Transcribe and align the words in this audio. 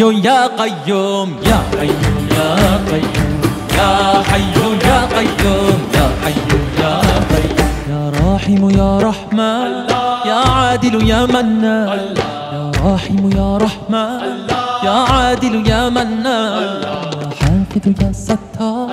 حي 0.00 0.20
يا 0.24 0.46
قيوم 0.46 1.36
يا 1.46 1.60
حي 1.78 1.90
يا 2.36 2.76
قيوم 2.90 3.40
يا 3.76 4.22
حي 4.30 4.42
يا 4.88 4.98
قيوم 5.16 5.78
يا 5.94 6.06
حي 6.22 6.34
يا 6.80 6.92
قيوم 7.30 7.60
يا 7.90 8.12
راحم 8.20 8.70
يا 8.70 8.98
رحمن 8.98 9.72
يا 10.26 10.34
عادل 10.50 11.08
يا 11.08 11.26
منان 11.26 12.14
يا 12.52 12.72
راحم 12.84 13.30
يا 13.36 13.56
رحمن 13.56 14.20
يا 14.84 14.90
عادل 14.90 15.68
يا 15.68 15.88
منان 15.88 17.59
يا 17.70 17.76
حافظ 17.76 18.02
يا 18.02 18.12
ستار 18.12 18.88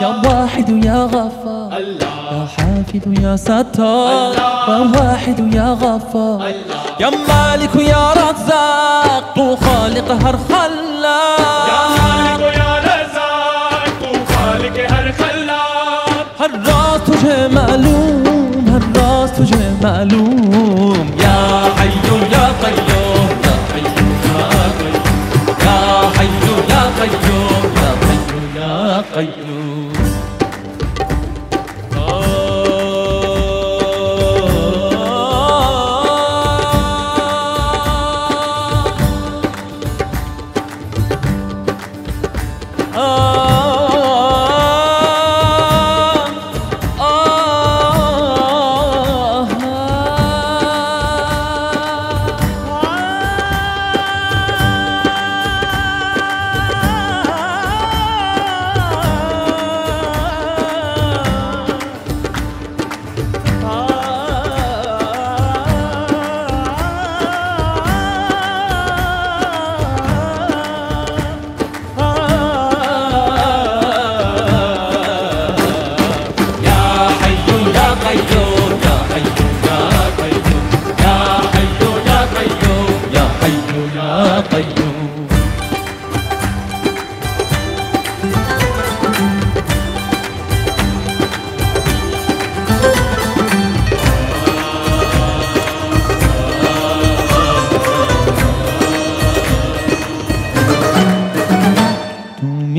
يا 0.00 0.08
واحد 0.24 0.84
يا 0.84 1.04
غفار. 1.04 1.80
يا 2.32 2.46
حافظ 2.56 3.22
يا 3.22 3.36
ستار 3.36 4.34
يا 4.68 4.78
واحد 4.94 5.54
يا 5.54 5.76
غفار. 5.82 6.52
يا 7.00 7.10
مالك 7.10 7.76
يا 7.76 8.12
رزاق 8.12 9.34
تو 9.34 9.56
خالق 9.56 10.10
ہر 10.24 10.36
خلاق. 10.48 11.98
خالق 11.98 12.42
یا 12.56 12.78
رزاق 12.86 13.84
تو 14.00 14.12
خالق 14.28 14.78
ہر 14.92 15.10
خلاق. 15.18 16.40
ہر 16.40 16.50
راز 16.66 17.06
تجھے 17.06 17.46
معلوم 17.52 18.70
ہر 18.72 18.82
راز 18.96 19.32
تجھے 19.32 19.70
معلوم. 19.82 21.10
یا 21.22 21.61
قیوم 29.14 29.92
يا 42.94 43.21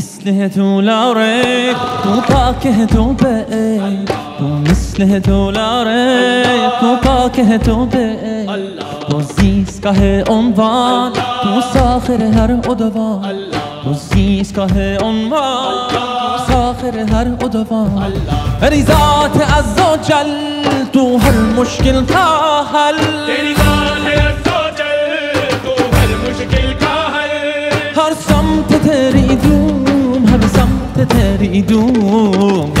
مثل 0.00 0.28
ہے 0.32 0.48
تو 0.48 0.80
لا 0.80 1.00
ریب 1.14 1.78
تو 2.02 2.12
پاک 2.26 2.66
ہے 2.66 2.84
تو 2.94 3.04
بے 3.22 3.34
عیب 3.56 3.90
تو 9.10 9.20
زیس 9.20 9.80
کا 9.80 9.96
ہے 9.96 10.22
عنوان، 10.28 11.12
تو 11.42 11.60
ساخر 11.72 12.24
ہر 12.36 12.50
عدوان 12.68 13.42
تو 13.82 13.92
زیس 14.02 14.52
کا 14.52 14.66
ہے 14.74 14.96
عنوان، 15.02 15.76
تو 15.92 16.36
ساخر 16.46 16.98
ہر 17.12 17.26
عدوان 17.42 18.12
میری 18.60 18.82
ذات 18.82 19.36
عز 19.50 19.80
و 19.80 19.94
جل، 20.08 20.30
تو 20.92 21.16
ہر 21.24 21.40
مشکل 21.56 22.04
کا 22.12 22.28
حل۔ 22.72 22.98
تیری 23.26 23.54
ذات 23.58 24.06
ہے 24.06 24.14
عز 24.14 24.49
سمت 31.50 32.79